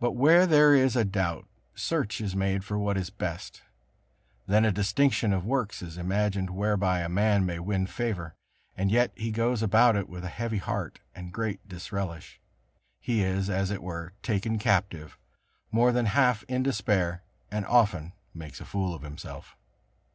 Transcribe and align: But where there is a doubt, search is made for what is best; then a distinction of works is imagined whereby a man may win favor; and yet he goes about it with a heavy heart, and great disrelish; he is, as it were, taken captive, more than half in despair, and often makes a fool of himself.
But 0.00 0.12
where 0.12 0.46
there 0.46 0.74
is 0.74 0.96
a 0.96 1.04
doubt, 1.04 1.46
search 1.74 2.22
is 2.22 2.34
made 2.34 2.64
for 2.64 2.78
what 2.78 2.96
is 2.96 3.10
best; 3.10 3.60
then 4.46 4.64
a 4.64 4.72
distinction 4.72 5.30
of 5.30 5.44
works 5.44 5.82
is 5.82 5.98
imagined 5.98 6.48
whereby 6.48 7.00
a 7.00 7.08
man 7.10 7.44
may 7.44 7.58
win 7.58 7.86
favor; 7.86 8.34
and 8.78 8.90
yet 8.90 9.12
he 9.14 9.30
goes 9.30 9.62
about 9.62 9.94
it 9.94 10.08
with 10.08 10.24
a 10.24 10.28
heavy 10.30 10.56
heart, 10.56 11.00
and 11.14 11.34
great 11.34 11.68
disrelish; 11.68 12.40
he 12.98 13.20
is, 13.22 13.50
as 13.50 13.70
it 13.70 13.82
were, 13.82 14.14
taken 14.22 14.58
captive, 14.58 15.18
more 15.70 15.92
than 15.92 16.06
half 16.06 16.44
in 16.44 16.62
despair, 16.62 17.22
and 17.50 17.66
often 17.66 18.14
makes 18.32 18.62
a 18.62 18.64
fool 18.64 18.94
of 18.94 19.02
himself. 19.02 19.54